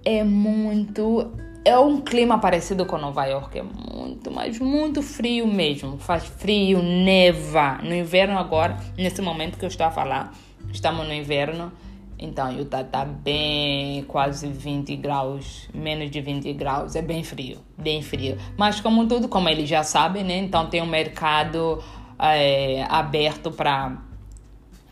é 0.04 0.22
muito 0.22 1.32
é 1.64 1.78
um 1.78 2.00
clima 2.00 2.38
parecido 2.38 2.84
com 2.84 2.98
Nova 2.98 3.24
York, 3.26 3.58
é 3.58 3.62
muito, 3.62 4.30
mas 4.30 4.58
muito 4.58 5.00
frio 5.00 5.46
mesmo. 5.46 5.96
Faz 5.98 6.24
frio, 6.24 6.82
neva. 6.82 7.78
No 7.82 7.94
inverno 7.94 8.38
agora, 8.38 8.76
nesse 8.96 9.22
momento 9.22 9.58
que 9.58 9.64
eu 9.64 9.68
estou 9.68 9.86
a 9.86 9.90
falar, 9.90 10.32
estamos 10.72 11.06
no 11.06 11.14
inverno. 11.14 11.72
Então, 12.18 12.52
Utah 12.52 12.82
está 12.82 13.04
bem, 13.04 14.04
quase 14.04 14.46
20 14.46 14.94
graus, 14.96 15.68
menos 15.74 16.10
de 16.10 16.20
20 16.20 16.52
graus. 16.52 16.94
É 16.94 17.02
bem 17.02 17.24
frio, 17.24 17.58
bem 17.76 18.02
frio. 18.02 18.38
Mas 18.56 18.80
como 18.80 19.06
tudo, 19.06 19.28
como 19.28 19.48
eles 19.48 19.68
já 19.68 19.82
sabem, 19.82 20.22
né? 20.22 20.36
Então 20.38 20.68
tem 20.68 20.80
um 20.80 20.86
mercado 20.86 21.82
é, 22.18 22.84
aberto 22.88 23.50
para 23.50 23.98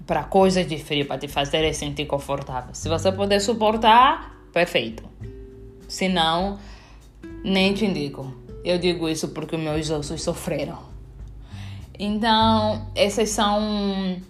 para 0.07 0.25
coisas 0.25 0.67
de 0.67 0.77
frio, 0.77 1.07
para 1.07 1.19
te 1.19 1.29
fazer 1.29 1.73
sentir 1.73 2.05
confortável. 2.05 2.75
Se 2.75 2.89
você 2.89 3.13
puder 3.13 3.39
suportar, 3.39 4.35
perfeito. 4.53 5.05
Se 5.91 6.09
não, 6.09 6.57
nem 7.43 7.75
te 7.75 7.85
indico. 7.85 8.33
Eu 8.65 8.79
digo 8.79 9.09
isso 9.09 9.31
porque 9.31 9.57
meus 9.57 9.91
ossos 9.91 10.23
sofreram. 10.23 10.79
Então, 11.99 12.87
essas 12.95 13.31
são 13.31 14.23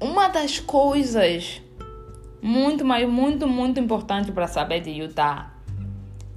uma 0.00 0.28
das 0.28 0.60
coisas 0.60 1.60
muito, 2.40 2.84
mas 2.84 3.08
muito, 3.08 3.48
muito 3.48 3.80
importante 3.80 4.30
para 4.30 4.46
saber 4.46 4.80
de 4.80 4.90
Utah. 4.90 5.52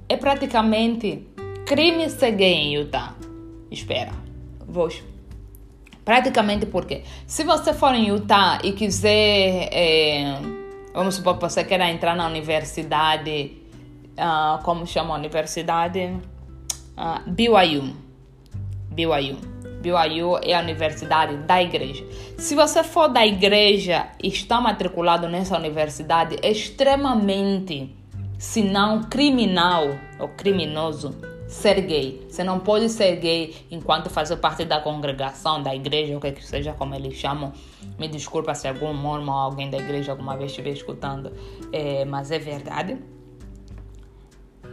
É 0.08 0.16
praticamente 0.16 1.24
crime 1.64 2.10
ser 2.10 2.32
gay 2.32 2.54
em 2.54 2.74
Utah. 2.74 3.14
Espera, 3.70 4.10
vou. 4.66 4.90
Praticamente 6.04 6.66
porque 6.66 7.04
se 7.24 7.44
você 7.44 7.72
for 7.72 7.94
em 7.94 8.08
Utah 8.08 8.58
e 8.64 8.72
quiser 8.72 9.68
é, 9.70 10.61
Vamos 10.94 11.14
supor 11.14 11.36
que 11.36 11.40
você 11.40 11.64
queira 11.64 11.90
entrar 11.90 12.14
na 12.14 12.26
universidade, 12.26 13.56
uh, 14.12 14.62
como 14.62 14.86
chama 14.86 15.14
a 15.14 15.18
universidade? 15.18 16.18
Uh, 16.96 17.30
BYU. 17.30 17.94
BYU. 18.90 19.38
BYU 19.80 20.38
é 20.42 20.54
a 20.54 20.60
universidade 20.60 21.36
da 21.38 21.62
igreja. 21.62 22.04
Se 22.36 22.54
você 22.54 22.84
for 22.84 23.08
da 23.08 23.26
igreja 23.26 24.08
e 24.22 24.28
está 24.28 24.60
matriculado 24.60 25.28
nessa 25.28 25.56
universidade, 25.56 26.36
é 26.42 26.50
extremamente, 26.50 27.96
se 28.38 28.62
não 28.62 29.02
criminal 29.04 29.86
ou 30.18 30.28
criminoso, 30.28 31.16
ser 31.52 31.82
gay. 31.82 32.26
Você 32.28 32.42
não 32.42 32.58
pode 32.58 32.88
ser 32.88 33.16
gay 33.16 33.54
enquanto 33.70 34.08
fazer 34.08 34.36
parte 34.36 34.64
da 34.64 34.80
congregação, 34.80 35.62
da 35.62 35.74
igreja, 35.74 36.16
o 36.16 36.20
que, 36.20 36.32
que 36.32 36.44
seja 36.44 36.72
como 36.72 36.94
eles 36.94 37.14
chamam. 37.14 37.52
Me 37.98 38.08
desculpa 38.08 38.54
se 38.54 38.66
algum 38.66 38.92
mormon 38.94 39.32
ou 39.32 39.38
alguém 39.38 39.70
da 39.70 39.76
igreja 39.76 40.12
alguma 40.12 40.36
vez 40.36 40.50
estiver 40.50 40.70
escutando, 40.70 41.30
é, 41.70 42.04
mas 42.06 42.30
é 42.30 42.38
verdade. 42.38 42.96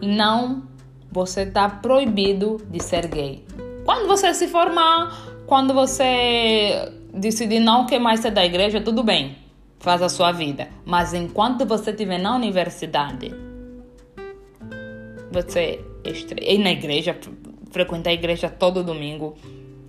Não, 0.02 0.64
você 1.12 1.42
está 1.42 1.68
proibido 1.68 2.58
de 2.70 2.82
ser 2.82 3.08
gay. 3.08 3.46
Quando 3.84 4.08
você 4.08 4.34
se 4.34 4.48
formar, 4.48 5.28
quando 5.46 5.74
você 5.74 6.94
decidir 7.14 7.60
não 7.60 7.86
quer 7.86 8.00
mais 8.00 8.22
ser 8.22 8.32
da 8.32 8.46
igreja, 8.46 8.80
tudo 8.80 9.04
bem, 9.04 9.38
faz 9.80 10.02
a 10.02 10.08
sua 10.08 10.32
vida. 10.32 10.70
Mas 10.86 11.14
enquanto 11.14 11.66
você 11.66 11.92
estiver 11.92 12.20
na 12.20 12.36
universidade, 12.36 13.36
você 15.30 15.84
e 16.04 16.58
na 16.58 16.72
igreja, 16.72 17.18
frequentar 17.72 18.12
a 18.12 18.14
igreja 18.14 18.50
todo 18.50 18.84
domingo, 18.84 19.36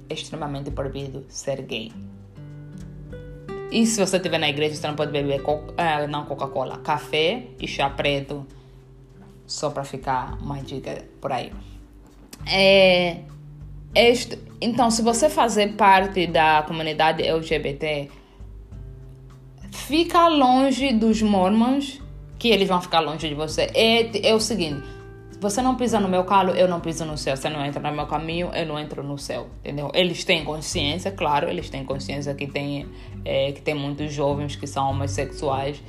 é 0.08 0.14
extremamente 0.14 0.70
proibido 0.70 1.24
ser 1.28 1.62
gay. 1.62 1.92
E 3.70 3.86
se 3.86 4.04
você 4.04 4.16
estiver 4.16 4.38
na 4.38 4.48
igreja, 4.48 4.74
você 4.74 4.86
não 4.86 4.96
pode 4.96 5.12
beber 5.12 5.40
é, 5.76 6.06
não 6.08 6.24
Coca-Cola, 6.24 6.78
café 6.78 7.44
e 7.60 7.68
chá 7.68 7.88
preto, 7.88 8.44
só 9.46 9.70
para 9.70 9.84
ficar 9.84 10.36
uma 10.40 10.60
dica 10.60 11.04
por 11.20 11.30
aí. 11.30 11.52
É, 12.46 13.18
este, 13.94 14.38
então, 14.60 14.90
se 14.90 15.02
você 15.02 15.28
fazer 15.30 15.74
parte 15.74 16.26
da 16.26 16.64
comunidade 16.66 17.22
LGBT, 17.22 18.10
fica 19.70 20.26
longe 20.26 20.92
dos 20.92 21.22
mormons, 21.22 22.00
que 22.38 22.48
eles 22.48 22.68
vão 22.68 22.80
ficar 22.80 23.00
longe 23.00 23.28
de 23.28 23.34
você. 23.34 23.70
É, 23.72 24.28
é 24.30 24.34
o 24.34 24.40
seguinte 24.40 24.99
você 25.40 25.62
não 25.62 25.74
pisa 25.74 25.98
no 25.98 26.06
meu 26.06 26.24
calo, 26.24 26.50
eu 26.50 26.68
não 26.68 26.80
piso 26.80 27.04
no 27.06 27.16
céu. 27.16 27.34
Você 27.34 27.48
não 27.48 27.64
entra 27.64 27.80
no 27.80 27.96
meu 27.96 28.06
caminho, 28.06 28.50
eu 28.54 28.66
não 28.66 28.78
entro 28.78 29.02
no 29.02 29.16
céu. 29.16 29.48
Entendeu? 29.60 29.90
Eles 29.94 30.22
têm 30.22 30.44
consciência, 30.44 31.10
claro, 31.10 31.48
eles 31.48 31.70
têm 31.70 31.82
consciência 31.82 32.34
que 32.34 32.46
tem, 32.46 32.86
é, 33.24 33.50
que 33.50 33.62
tem 33.62 33.74
muitos 33.74 34.12
jovens 34.12 34.54
que 34.54 34.66
são 34.66 34.90
homossexuais. 34.90 35.82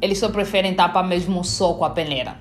Eles 0.00 0.16
só 0.18 0.30
preferem 0.30 0.74
tapar 0.74 1.06
mesmo 1.06 1.40
o 1.40 1.44
sol 1.44 1.76
com 1.76 1.84
a 1.84 1.90
peneira. 1.90 2.38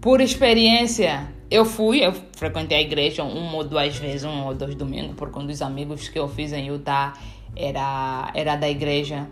Por 0.00 0.20
experiência, 0.20 1.28
eu 1.50 1.64
fui, 1.64 2.04
eu 2.04 2.12
frequentei 2.36 2.78
a 2.78 2.80
igreja 2.80 3.24
uma 3.24 3.56
ou 3.56 3.64
duas 3.64 3.96
vezes, 3.96 4.24
um 4.24 4.46
ou 4.46 4.54
dois 4.54 4.76
domingos, 4.76 5.14
porque 5.16 5.38
um 5.38 5.46
dos 5.46 5.60
amigos 5.60 6.08
que 6.08 6.18
eu 6.18 6.28
fiz 6.28 6.52
em 6.52 6.68
Utah 6.68 7.14
era, 7.56 8.30
era 8.34 8.56
da 8.56 8.68
igreja 8.68 9.26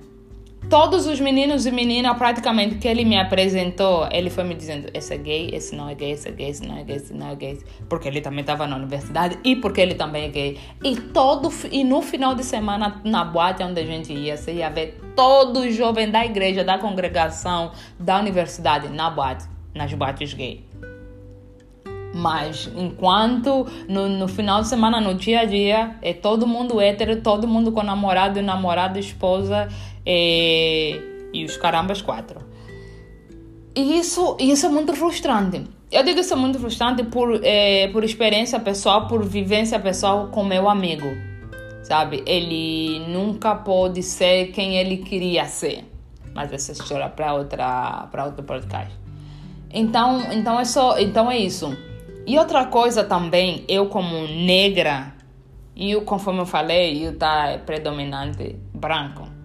todos 0.68 1.06
os 1.06 1.20
meninos 1.20 1.66
e 1.66 1.70
meninas, 1.70 2.16
praticamente, 2.16 2.76
que 2.76 2.86
ele 2.86 3.04
me 3.04 3.18
apresentou, 3.18 4.08
ele 4.10 4.30
foi 4.30 4.44
me 4.44 4.54
dizendo: 4.54 4.88
esse 4.92 5.14
é 5.14 5.16
gay, 5.16 5.50
esse 5.52 5.74
não 5.74 5.88
é 5.88 5.94
gay, 5.94 6.12
esse 6.12 6.28
é 6.28 6.32
gay, 6.32 6.48
esse 6.48 6.66
não 6.66 6.76
é 6.76 6.84
gay, 6.84 6.96
esse 6.96 7.14
não 7.14 7.30
é 7.30 7.34
gay. 7.34 7.58
Porque 7.88 8.08
ele 8.08 8.20
também 8.20 8.40
estava 8.40 8.66
na 8.66 8.76
universidade 8.76 9.38
e 9.44 9.56
porque 9.56 9.80
ele 9.80 9.94
também 9.94 10.24
é 10.24 10.28
gay. 10.28 10.58
E, 10.84 10.96
todo, 10.96 11.50
e 11.70 11.82
no 11.84 12.02
final 12.02 12.34
de 12.34 12.44
semana, 12.44 13.00
na 13.04 13.24
boate 13.24 13.62
onde 13.62 13.80
a 13.80 13.86
gente 13.86 14.12
ia, 14.12 14.36
você 14.36 14.52
ia 14.52 14.68
ver 14.68 15.00
todos 15.16 15.64
os 15.64 15.74
jovens 15.74 16.10
da 16.10 16.24
igreja, 16.24 16.62
da 16.62 16.78
congregação, 16.78 17.72
da 17.98 18.18
universidade, 18.18 18.88
na 18.88 19.10
boate, 19.10 19.46
nas 19.74 19.92
boates 19.94 20.34
gay. 20.34 20.64
Mas 22.12 22.68
enquanto 22.76 23.66
no, 23.88 24.08
no, 24.08 24.26
final 24.26 24.62
de 24.62 24.68
semana, 24.68 25.00
no 25.00 25.14
dia 25.14 25.40
a 25.40 25.44
dia, 25.44 25.96
é 26.02 26.12
todo 26.12 26.44
mundo 26.46 26.80
hétero, 26.80 27.22
todo 27.22 27.46
mundo 27.46 27.70
com 27.70 27.82
namorado 27.84 28.42
namorada, 28.42 28.98
esposa 28.98 29.68
e, 30.06 31.00
e 31.32 31.44
os 31.44 31.56
carambas 31.56 32.02
quatro. 32.02 32.40
E 33.74 33.98
isso, 33.98 34.36
isso 34.38 34.66
é 34.66 34.68
muito 34.68 34.94
frustrante. 34.94 35.64
Eu 35.90 36.04
digo 36.04 36.20
isso 36.20 36.32
é 36.32 36.36
muito 36.36 36.58
frustrante 36.58 37.02
por, 37.04 37.40
é, 37.44 37.88
por 37.88 38.04
experiência 38.04 38.58
pessoal, 38.60 39.06
por 39.08 39.24
vivência 39.24 39.78
pessoal 39.78 40.28
com 40.28 40.44
meu 40.44 40.68
amigo. 40.68 41.08
Sabe? 41.82 42.22
Ele 42.26 43.00
nunca 43.08 43.54
pôde 43.54 44.02
ser 44.02 44.52
quem 44.52 44.76
ele 44.76 44.98
queria 44.98 45.46
ser. 45.46 45.84
Mas 46.34 46.52
essa 46.52 46.72
história 46.72 47.08
para 47.08 47.34
outra 47.34 48.08
para 48.10 48.26
outro 48.26 48.44
podcast. 48.44 48.92
Então, 49.72 50.32
então 50.32 50.60
é 50.60 50.64
só, 50.64 50.98
então 50.98 51.30
é 51.30 51.38
isso. 51.38 51.76
E 52.26 52.38
outra 52.38 52.66
coisa 52.66 53.02
também, 53.02 53.64
eu 53.68 53.86
como 53.86 54.26
negra, 54.28 55.14
e 55.74 55.94
conforme 56.02 56.40
eu 56.40 56.46
falei, 56.46 57.06
eu 57.06 57.16
tá 57.16 57.58
predominante 57.64 58.56
branco. 58.74 59.39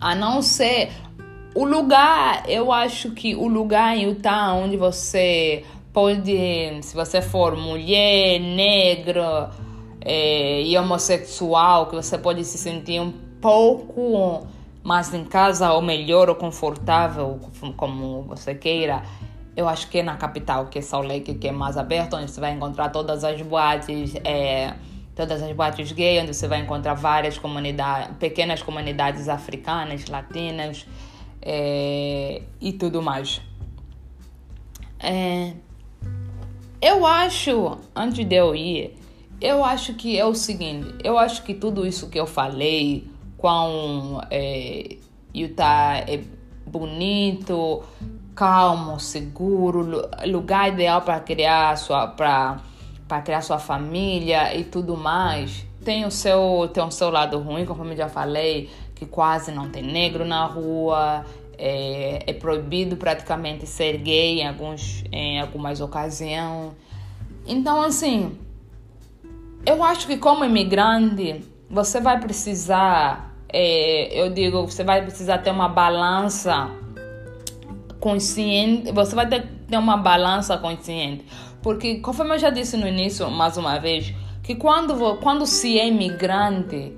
A 0.00 0.14
não 0.14 0.40
ser 0.42 0.90
o 1.54 1.64
lugar, 1.64 2.44
eu 2.48 2.72
acho 2.72 3.10
que 3.10 3.34
o 3.34 3.46
lugar 3.46 3.96
em 3.96 4.04
Utah 4.04 4.54
onde 4.54 4.76
você 4.76 5.64
pode, 5.92 6.80
se 6.82 6.94
você 6.94 7.20
for 7.20 7.56
mulher, 7.56 8.38
negro 8.38 9.50
é, 10.00 10.62
e 10.62 10.78
homossexual, 10.78 11.86
que 11.86 11.96
você 11.96 12.16
pode 12.16 12.44
se 12.44 12.56
sentir 12.56 13.00
um 13.00 13.12
pouco 13.40 14.46
mas 14.82 15.12
em 15.12 15.24
casa 15.24 15.72
ou 15.72 15.82
melhor 15.82 16.28
ou 16.28 16.34
confortável, 16.34 17.38
como 17.76 18.22
você 18.22 18.54
queira, 18.54 19.02
eu 19.56 19.68
acho 19.68 19.88
que 19.88 19.98
é 19.98 20.02
na 20.02 20.16
capital, 20.16 20.66
que 20.66 20.78
é 20.78 20.82
Salt 20.82 21.06
Lake, 21.06 21.34
que 21.34 21.48
é 21.48 21.52
mais 21.52 21.76
aberto, 21.76 22.16
onde 22.16 22.30
você 22.30 22.40
vai 22.40 22.52
encontrar 22.52 22.88
todas 22.88 23.24
as 23.24 23.40
boates, 23.42 24.14
é, 24.24 24.74
todas 25.20 25.42
as 25.42 25.52
boates 25.52 25.92
gay, 25.92 26.18
onde 26.18 26.32
você 26.32 26.48
vai 26.48 26.60
encontrar 26.60 26.94
várias 26.94 27.36
comunidades, 27.36 28.16
pequenas 28.18 28.62
comunidades 28.62 29.28
africanas, 29.28 30.06
latinas 30.06 30.86
é, 31.42 32.40
e 32.58 32.72
tudo 32.72 33.02
mais. 33.02 33.42
É, 34.98 35.52
eu 36.80 37.04
acho, 37.04 37.76
antes 37.94 38.24
de 38.24 38.34
eu 38.34 38.54
ir, 38.54 38.96
eu 39.42 39.62
acho 39.62 39.92
que 39.92 40.18
é 40.18 40.24
o 40.24 40.34
seguinte, 40.34 40.88
eu 41.04 41.18
acho 41.18 41.42
que 41.42 41.52
tudo 41.52 41.86
isso 41.86 42.08
que 42.08 42.18
eu 42.18 42.26
falei, 42.26 43.06
quão 43.36 44.22
é, 44.30 44.96
Utah 45.34 45.98
é 45.98 46.22
bonito, 46.66 47.82
calmo, 48.34 48.98
seguro, 48.98 50.08
lugar 50.26 50.72
ideal 50.72 51.02
para 51.02 51.20
criar 51.20 51.76
sua 51.76 52.06
para 52.06 52.69
para 53.10 53.22
criar 53.22 53.40
sua 53.40 53.58
família 53.58 54.56
e 54.56 54.62
tudo 54.62 54.96
mais. 54.96 55.66
Tem 55.84 56.06
o 56.06 56.12
seu 56.12 56.70
tem 56.72 56.84
o 56.84 56.92
seu 56.92 57.10
lado 57.10 57.40
ruim, 57.40 57.66
conforme 57.66 57.94
eu 57.94 57.96
já 57.96 58.08
falei, 58.08 58.70
que 58.94 59.04
quase 59.04 59.50
não 59.50 59.68
tem 59.68 59.82
negro 59.82 60.24
na 60.24 60.44
rua, 60.44 61.26
é, 61.58 62.22
é 62.24 62.32
proibido 62.32 62.96
praticamente 62.96 63.66
ser 63.66 63.96
gay 63.96 64.40
em 64.40 64.46
alguns 64.46 65.02
em 65.10 65.40
algumas 65.40 65.80
ocasiões. 65.80 66.70
Então 67.44 67.82
assim, 67.82 68.38
eu 69.66 69.82
acho 69.82 70.06
que 70.06 70.16
como 70.16 70.44
imigrante 70.44 71.44
você 71.68 72.00
vai 72.00 72.20
precisar, 72.20 73.34
é, 73.48 74.22
eu 74.22 74.30
digo, 74.32 74.66
você 74.66 74.84
vai 74.84 75.02
precisar 75.02 75.38
ter 75.38 75.50
uma 75.50 75.68
balança 75.68 76.70
consciente, 77.98 78.92
você 78.92 79.16
vai 79.16 79.28
ter, 79.28 79.46
ter 79.68 79.76
uma 79.76 79.96
balança 79.96 80.56
consciente. 80.56 81.24
Porque, 81.62 81.96
conforme 81.96 82.34
eu 82.34 82.38
já 82.38 82.50
disse 82.50 82.76
no 82.76 82.86
início, 82.86 83.30
mais 83.30 83.56
uma 83.56 83.78
vez, 83.78 84.14
que 84.42 84.54
quando, 84.54 85.16
quando 85.18 85.46
se 85.46 85.78
é 85.78 85.86
imigrante, 85.86 86.94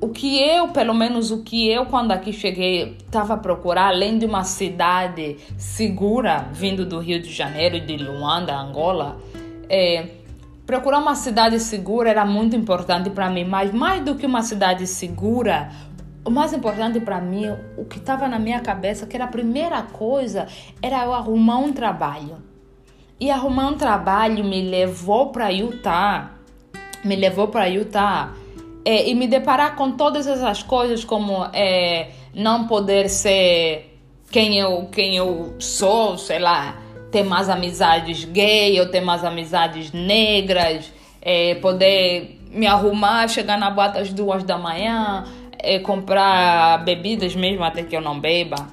o 0.00 0.10
que 0.10 0.40
eu, 0.40 0.68
pelo 0.68 0.94
menos 0.94 1.30
o 1.30 1.42
que 1.42 1.68
eu, 1.68 1.86
quando 1.86 2.12
aqui 2.12 2.32
cheguei, 2.32 2.96
estava 3.04 3.34
a 3.34 3.36
procurar, 3.36 3.88
além 3.88 4.18
de 4.18 4.26
uma 4.26 4.44
cidade 4.44 5.38
segura, 5.56 6.46
vindo 6.52 6.86
do 6.86 7.00
Rio 7.00 7.20
de 7.20 7.32
Janeiro 7.32 7.80
de 7.80 7.96
Luanda, 7.96 8.56
Angola, 8.56 9.18
é, 9.68 10.06
procurar 10.64 10.98
uma 10.98 11.14
cidade 11.14 11.58
segura 11.58 12.10
era 12.10 12.24
muito 12.24 12.54
importante 12.54 13.10
para 13.10 13.28
mim, 13.28 13.44
mas 13.44 13.72
mais 13.72 14.04
do 14.04 14.14
que 14.14 14.24
uma 14.24 14.42
cidade 14.42 14.86
segura, 14.86 15.70
o 16.24 16.30
mais 16.30 16.52
importante 16.52 17.00
para 17.00 17.20
mim, 17.20 17.46
o 17.76 17.84
que 17.84 17.98
estava 17.98 18.28
na 18.28 18.38
minha 18.38 18.60
cabeça, 18.60 19.06
que 19.06 19.16
era 19.16 19.24
a 19.24 19.28
primeira 19.28 19.82
coisa, 19.82 20.46
era 20.80 21.04
eu 21.04 21.12
arrumar 21.12 21.58
um 21.58 21.72
trabalho. 21.72 22.47
E 23.20 23.30
arrumar 23.30 23.68
um 23.68 23.76
trabalho 23.76 24.44
me 24.44 24.62
levou 24.62 25.30
para 25.30 25.48
Utah, 25.50 26.30
me 27.04 27.16
levou 27.16 27.48
para 27.48 27.66
Utah 27.66 28.32
é, 28.84 29.08
e 29.08 29.14
me 29.14 29.26
deparar 29.26 29.74
com 29.76 29.92
todas 29.92 30.26
essas 30.26 30.62
coisas 30.62 31.04
como 31.04 31.44
é, 31.52 32.10
não 32.32 32.66
poder 32.66 33.08
ser 33.08 33.98
quem 34.30 34.58
eu, 34.58 34.88
quem 34.92 35.16
eu 35.16 35.54
sou, 35.58 36.16
sei 36.16 36.38
lá, 36.38 36.78
ter 37.10 37.22
mais 37.22 37.48
amizades 37.48 38.24
gay 38.24 38.78
ou 38.80 38.88
ter 38.88 39.00
mais 39.00 39.24
amizades 39.24 39.92
negras, 39.92 40.92
é, 41.20 41.54
poder 41.56 42.38
me 42.50 42.66
arrumar, 42.66 43.28
chegar 43.28 43.58
na 43.58 43.70
bota 43.70 44.00
às 44.00 44.12
duas 44.12 44.42
da 44.42 44.56
manhã, 44.56 45.24
é, 45.58 45.78
comprar 45.78 46.84
bebidas 46.84 47.34
mesmo 47.34 47.64
até 47.64 47.82
que 47.82 47.96
eu 47.96 48.00
não 48.00 48.18
beba. 48.18 48.68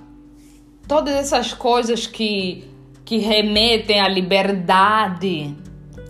Todas 0.87 1.15
essas 1.15 1.53
coisas 1.53 2.05
que, 2.05 2.63
que 3.05 3.19
remetem 3.19 4.01
à 4.01 4.07
liberdade. 4.07 5.55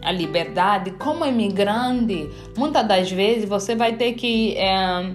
A 0.02 0.12
liberdade, 0.12 0.92
como 0.92 1.26
imigrante, 1.26 2.30
muitas 2.58 2.88
das 2.88 3.12
vezes 3.12 3.50
você 3.50 3.76
vai 3.76 3.94
ter 3.94 4.14
que. 4.14 4.56
É, 4.56 5.12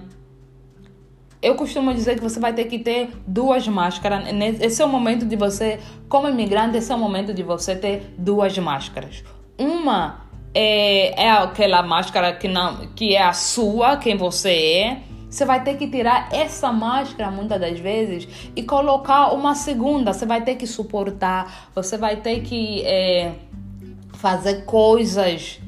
eu 1.41 1.55
costumo 1.55 1.93
dizer 1.93 2.15
que 2.15 2.21
você 2.21 2.39
vai 2.39 2.53
ter 2.53 2.65
que 2.65 2.77
ter 2.77 3.09
duas 3.25 3.67
máscaras. 3.67 4.25
Esse 4.59 4.81
é 4.81 4.85
o 4.85 4.89
momento 4.89 5.25
de 5.25 5.35
você, 5.35 5.79
como 6.07 6.27
imigrante, 6.27 6.77
esse 6.77 6.91
é 6.91 6.95
o 6.95 6.99
momento 6.99 7.33
de 7.33 7.41
você 7.41 7.75
ter 7.75 8.13
duas 8.17 8.55
máscaras. 8.57 9.23
Uma 9.57 10.25
é, 10.53 11.23
é 11.23 11.31
aquela 11.31 11.81
máscara 11.81 12.33
que, 12.33 12.49
não, 12.49 12.87
que 12.93 13.15
é 13.15 13.23
a 13.23 13.33
sua, 13.33 13.95
quem 13.95 14.17
você 14.17 14.51
é 14.51 14.97
você 15.31 15.45
vai 15.45 15.63
ter 15.63 15.77
que 15.77 15.87
tirar 15.87 16.27
essa 16.33 16.73
máscara 16.73 17.31
muitas 17.31 17.59
das 17.59 17.79
vezes 17.79 18.27
e 18.53 18.63
colocar 18.63 19.33
uma 19.33 19.55
segunda. 19.55 20.11
Você 20.11 20.25
vai 20.25 20.41
ter 20.43 20.55
que 20.55 20.67
suportar, 20.67 21.69
você 21.73 21.97
vai 21.97 22.17
ter 22.17 22.41
que 22.41 22.81
é, 22.81 23.31
fazer 24.15 24.65
coisas 24.65 25.61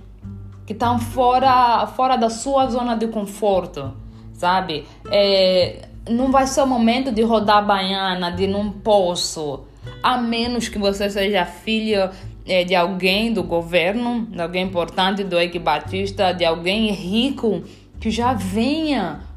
que 0.65 0.73
estão 0.73 0.99
fora, 0.99 1.87
fora 1.87 2.17
da 2.17 2.29
sua 2.29 2.67
zona 2.67 2.95
de 2.97 3.07
conforto, 3.07 3.93
sabe? 4.33 4.85
É, 5.09 5.87
não 6.09 6.29
vai 6.29 6.45
ser 6.45 6.61
o 6.61 6.67
momento 6.67 7.09
de 7.09 7.21
rodar 7.21 7.65
baiana, 7.65 8.31
de 8.31 8.45
não 8.45 8.69
posso, 8.69 9.61
a 10.03 10.17
menos 10.17 10.67
que 10.67 10.77
você 10.77 11.09
seja 11.09 11.45
filho 11.45 12.09
é, 12.45 12.65
de 12.65 12.75
alguém 12.75 13.31
do 13.31 13.43
governo, 13.43 14.27
de 14.29 14.41
alguém 14.41 14.65
importante 14.65 15.23
do 15.23 15.39
Eike 15.39 15.57
Batista, 15.57 16.33
de 16.33 16.43
alguém 16.43 16.91
rico 16.91 17.63
que 18.01 18.11
já 18.11 18.33
venha 18.33 19.31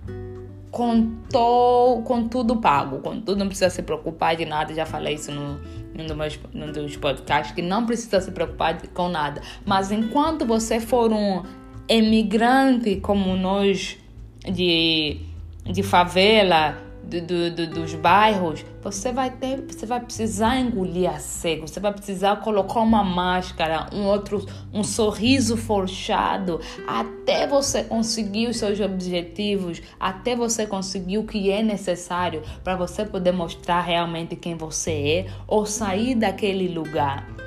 com, 0.77 1.11
to, 1.33 2.03
com 2.05 2.29
tudo 2.29 2.57
pago, 2.57 2.99
com 2.99 3.19
tudo, 3.19 3.39
não 3.39 3.47
precisa 3.47 3.71
se 3.71 3.83
preocupar 3.83 4.37
de 4.37 4.45
nada. 4.45 4.75
Já 4.75 4.85
falei 4.85 5.15
isso 5.15 5.33
no, 5.33 5.59
num, 5.95 6.05
dos 6.07 6.15
meus, 6.15 6.39
num 6.53 6.71
dos 6.71 6.99
podcasts, 6.99 7.55
que 7.55 7.63
não 7.63 7.87
precisa 7.87 8.21
se 8.21 8.31
preocupar 8.31 8.79
com 8.89 9.09
nada. 9.09 9.41
Mas 9.65 9.91
enquanto 9.91 10.45
você 10.45 10.79
for 10.79 11.11
um 11.11 11.43
emigrante 11.89 12.97
como 12.97 13.35
nós 13.37 13.97
de, 14.45 15.17
de 15.65 15.83
favela, 15.83 16.77
do, 17.07 17.21
do, 17.21 17.51
do, 17.51 17.67
dos 17.69 17.95
bairros, 17.95 18.65
você 18.83 19.13
vai 19.13 19.31
ter, 19.31 19.65
você 19.67 19.87
vai 19.87 20.01
precisar 20.01 20.59
engolir 20.59 21.09
a 21.09 21.19
seco, 21.19 21.67
você 21.67 21.81
vai 21.81 21.93
precisar 21.93 22.37
colocar 22.37 22.81
uma 22.81 23.05
máscara, 23.05 23.87
um 23.93 24.05
outro, 24.05 24.45
um 24.73 24.83
sorriso 24.83 25.57
forçado, 25.57 26.61
até 26.87 27.47
você 27.47 27.85
conseguir 27.85 28.49
os 28.49 28.57
seus 28.57 28.81
objetivos, 28.81 29.81
até 29.99 30.35
você 30.35 30.67
conseguir 30.67 31.19
o 31.19 31.25
que 31.25 31.51
é 31.51 31.63
necessário 31.63 32.43
para 32.65 32.77
você 32.77 33.05
poder 33.05 33.33
mostrar 33.33 33.81
realmente 33.81 34.35
quem 34.35 34.57
você 34.57 34.91
é 34.91 35.27
ou 35.47 35.65
sair 35.65 36.15
daquele 36.15 36.69
lugar. 36.69 37.46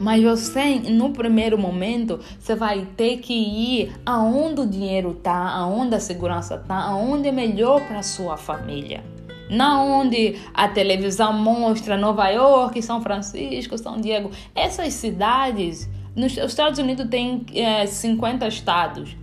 Mas 0.00 0.22
você, 0.22 0.76
no 0.78 1.10
primeiro 1.10 1.58
momento, 1.58 2.20
você 2.38 2.54
vai 2.54 2.86
ter 2.96 3.18
que 3.18 3.34
ir 3.34 3.92
aonde 4.06 4.60
o 4.60 4.66
dinheiro 4.66 5.14
tá, 5.14 5.50
aonde 5.50 5.94
a 5.94 6.00
segurança 6.00 6.56
tá, 6.56 6.76
aonde 6.76 7.28
é 7.28 7.32
melhor 7.32 7.80
para 7.86 8.02
sua 8.02 8.36
família. 8.36 9.02
Não 9.50 10.00
onde 10.00 10.36
a 10.54 10.68
televisão 10.68 11.32
mostra 11.32 11.96
Nova 11.96 12.28
York, 12.28 12.80
São 12.82 13.00
Francisco, 13.00 13.76
São 13.78 14.00
Diego. 14.00 14.30
Essas 14.54 14.92
cidades, 14.92 15.88
nos 16.14 16.36
Estados 16.36 16.78
Unidos 16.78 17.08
tem 17.08 17.44
é, 17.54 17.86
50 17.86 18.46
estados. 18.46 19.16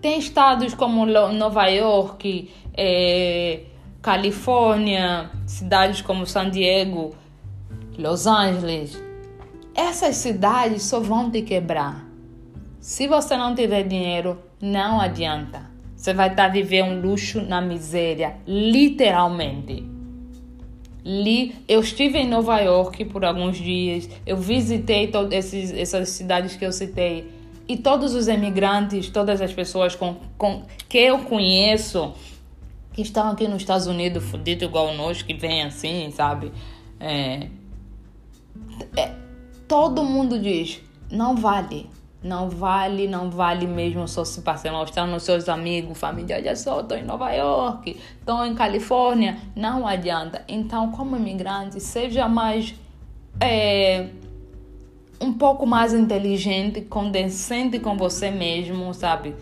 Tem 0.00 0.18
estados 0.18 0.74
como 0.74 1.04
Nova 1.04 1.66
York, 1.66 2.50
é, 2.74 3.60
Califórnia, 4.00 5.30
cidades 5.46 6.02
como 6.02 6.26
San 6.26 6.50
Diego, 6.50 7.14
Los 7.98 8.26
Angeles, 8.26 9.00
essas 9.74 10.16
cidades 10.16 10.82
só 10.82 11.00
vão 11.00 11.30
te 11.30 11.42
quebrar. 11.42 12.06
Se 12.80 13.06
você 13.06 13.36
não 13.36 13.54
tiver 13.54 13.84
dinheiro, 13.84 14.38
não 14.60 15.00
adianta. 15.00 15.70
Você 15.96 16.12
vai 16.12 16.30
estar 16.30 16.48
vivendo 16.48 16.90
um 16.90 17.00
luxo 17.00 17.40
na 17.40 17.60
miséria, 17.60 18.36
literalmente. 18.46 19.86
Li, 21.04 21.54
eu 21.68 21.80
estive 21.80 22.18
em 22.18 22.28
Nova 22.28 22.58
York 22.60 23.04
por 23.06 23.24
alguns 23.24 23.56
dias, 23.56 24.08
eu 24.26 24.36
visitei 24.36 25.08
todas 25.08 25.52
essas 25.54 26.08
cidades 26.10 26.56
que 26.56 26.64
eu 26.64 26.72
citei. 26.72 27.30
E 27.68 27.76
todos 27.76 28.14
os 28.14 28.28
imigrantes, 28.28 29.08
todas 29.08 29.40
as 29.40 29.52
pessoas 29.52 29.94
com, 29.94 30.16
com, 30.36 30.64
que 30.88 30.98
eu 30.98 31.20
conheço, 31.20 32.12
que 32.92 33.02
estão 33.02 33.30
aqui 33.30 33.46
nos 33.46 33.62
Estados 33.62 33.86
Unidos, 33.86 34.24
fudido 34.24 34.64
igual 34.64 34.94
nós, 34.94 35.22
que 35.22 35.34
vem 35.34 35.62
assim, 35.62 36.10
sabe? 36.10 36.52
É, 36.98 37.48
é, 38.96 39.21
todo 39.72 40.04
mundo 40.04 40.38
diz: 40.38 40.82
não 41.10 41.34
vale. 41.34 41.88
Não 42.22 42.48
vale, 42.48 43.08
não 43.08 43.30
vale 43.30 43.66
mesmo 43.66 44.06
só 44.06 44.24
se 44.24 44.42
passar 44.42 44.70
mostrando 44.70 45.10
nos 45.10 45.24
seus 45.24 45.48
amigos, 45.48 45.98
família. 45.98 46.36
Olha 46.36 46.54
só, 46.54 46.80
estou 46.80 46.96
em 46.96 47.02
Nova 47.02 47.32
York, 47.32 47.98
estou 48.20 48.44
em 48.44 48.54
Califórnia. 48.54 49.38
Não 49.56 49.84
adianta. 49.84 50.44
Então, 50.46 50.92
como 50.92 51.16
imigrante, 51.16 51.80
seja 51.80 52.28
mais. 52.28 52.74
É, 53.40 54.08
um 55.20 55.32
pouco 55.32 55.66
mais 55.66 55.94
inteligente, 55.94 56.82
condescente 56.82 57.80
com 57.80 57.96
você 57.96 58.30
mesmo, 58.30 58.92
sabe? 58.92 59.34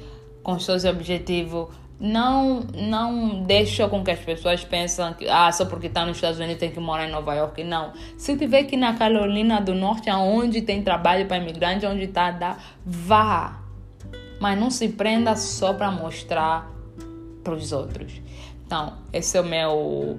Com 0.42 0.58
seus 0.60 0.84
objetivos. 0.84 1.68
Não 2.00 2.60
não 2.74 3.42
deixa 3.42 3.86
com 3.86 4.02
que 4.02 4.10
as 4.10 4.18
pessoas 4.18 4.64
pensem 4.64 5.12
que 5.12 5.28
ah, 5.28 5.52
só 5.52 5.66
porque 5.66 5.86
está 5.88 6.06
nos 6.06 6.16
Estados 6.16 6.38
Unidos 6.38 6.58
tem 6.58 6.70
que 6.70 6.80
morar 6.80 7.06
em 7.06 7.12
Nova 7.12 7.34
York. 7.34 7.62
Não. 7.62 7.92
Se 8.16 8.36
tiver 8.36 8.60
aqui 8.60 8.76
na 8.76 8.94
Carolina 8.94 9.60
do 9.60 9.74
Norte, 9.74 10.08
aonde 10.08 10.62
tem 10.62 10.82
trabalho 10.82 11.26
para 11.26 11.36
imigrante, 11.36 11.84
onde 11.84 12.04
está, 12.04 12.30
dá, 12.30 12.56
vá. 12.84 13.60
Mas 14.40 14.58
não 14.58 14.70
se 14.70 14.88
prenda 14.88 15.36
só 15.36 15.74
para 15.74 15.90
mostrar 15.90 16.70
para 17.44 17.52
os 17.52 17.70
outros. 17.72 18.20
Então, 18.64 18.94
esse 19.12 19.36
é 19.36 19.40
o 19.40 19.44
meu 19.44 20.18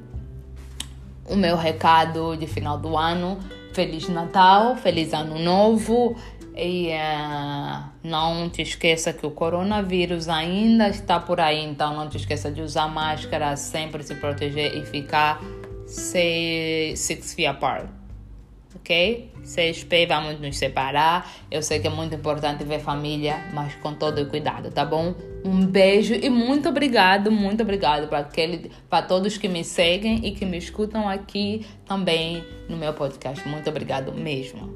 o 1.27 1.35
meu 1.35 1.55
recado 1.55 2.35
de 2.37 2.45
final 2.45 2.77
do 2.77 2.95
ano. 2.95 3.39
Feliz 3.73 4.07
Natal, 4.09 4.75
feliz 4.75 5.13
Ano 5.13 5.39
Novo. 5.39 6.15
E 6.55 6.89
uh, 6.89 7.83
não 8.03 8.49
te 8.49 8.61
esqueça 8.61 9.13
que 9.13 9.25
o 9.25 9.31
coronavírus 9.31 10.27
ainda 10.27 10.89
está 10.89 11.19
por 11.19 11.39
aí, 11.39 11.63
então 11.63 11.95
não 11.95 12.09
te 12.09 12.17
esqueça 12.17 12.51
de 12.51 12.61
usar 12.61 12.87
máscara, 12.87 13.55
sempre 13.55 14.03
se 14.03 14.15
proteger 14.15 14.75
e 14.75 14.85
ficar 14.85 15.41
seis, 15.85 16.99
six 16.99 17.33
feet 17.33 17.47
apart. 17.47 17.87
Ok? 18.75 19.31
Seis 19.43 19.83
pés, 19.83 20.07
vamos 20.07 20.39
nos 20.39 20.57
separar. 20.57 21.29
Eu 21.49 21.61
sei 21.61 21.79
que 21.79 21.87
é 21.87 21.89
muito 21.89 22.15
importante 22.15 22.63
ver 22.63 22.79
família, 22.79 23.37
mas 23.53 23.75
com 23.75 23.93
todo 23.93 24.25
cuidado, 24.27 24.71
tá 24.71 24.85
bom? 24.85 25.13
Um 25.43 25.65
beijo 25.65 26.13
e 26.13 26.29
muito 26.29 26.69
obrigado, 26.69 27.31
muito 27.31 27.61
obrigado 27.63 28.07
para 28.07 29.01
todos 29.01 29.37
que 29.37 29.47
me 29.47 29.63
seguem 29.63 30.25
e 30.25 30.31
que 30.31 30.45
me 30.45 30.57
escutam 30.57 31.09
aqui 31.09 31.65
também 31.85 32.43
no 32.69 32.77
meu 32.77 32.93
podcast. 32.93 33.45
Muito 33.47 33.69
obrigado 33.69 34.13
mesmo. 34.13 34.73